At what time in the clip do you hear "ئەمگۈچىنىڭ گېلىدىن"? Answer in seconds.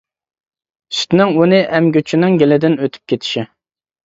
1.75-2.79